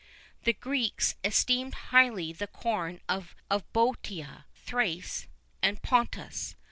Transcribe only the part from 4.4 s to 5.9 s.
Thrace, and